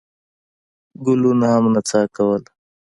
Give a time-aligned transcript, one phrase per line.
[1.05, 2.49] ګلونو هم نڅا کوله.